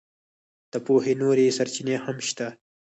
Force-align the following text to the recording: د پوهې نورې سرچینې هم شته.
د 0.71 0.73
پوهې 0.85 1.13
نورې 1.21 1.55
سرچینې 1.57 1.95
هم 2.03 2.17
شته. 2.27 2.47